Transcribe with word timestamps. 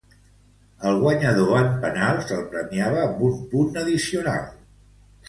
Al 0.91 0.95
guanyador 1.01 1.51
en 1.59 1.69
penals, 1.83 2.23
se'l 2.31 2.41
premiava 2.53 3.03
amb 3.11 3.21
un 3.29 3.37
punt 3.53 3.79
addicional. 3.83 4.49